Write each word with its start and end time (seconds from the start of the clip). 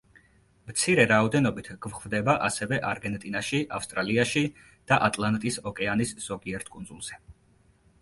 მცირე 0.69 1.03
რაოდენობით 1.11 1.69
გვხვდება 1.87 2.35
ასევე 2.49 2.81
არგენტინაში, 2.93 3.61
ავსტრალიაში 3.81 4.45
და 4.73 5.03
ატლანტის 5.11 5.63
ოკეანის 5.75 6.19
ზოგიერთ 6.29 6.77
კუნძულზე. 6.77 7.25